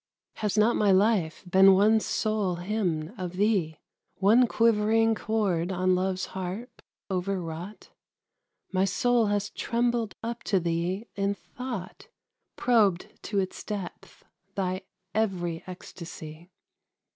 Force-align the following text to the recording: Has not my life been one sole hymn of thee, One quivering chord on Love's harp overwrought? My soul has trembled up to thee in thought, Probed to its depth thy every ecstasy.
Has 0.37 0.57
not 0.57 0.75
my 0.75 0.91
life 0.91 1.43
been 1.47 1.75
one 1.75 1.99
sole 1.99 2.55
hymn 2.55 3.13
of 3.19 3.33
thee, 3.33 3.77
One 4.15 4.47
quivering 4.47 5.13
chord 5.13 5.71
on 5.71 5.93
Love's 5.93 6.25
harp 6.33 6.81
overwrought? 7.11 7.89
My 8.71 8.83
soul 8.83 9.27
has 9.27 9.51
trembled 9.51 10.15
up 10.23 10.41
to 10.45 10.59
thee 10.59 11.05
in 11.15 11.35
thought, 11.35 12.07
Probed 12.55 13.09
to 13.25 13.37
its 13.37 13.63
depth 13.63 14.25
thy 14.55 14.81
every 15.13 15.63
ecstasy. 15.67 16.49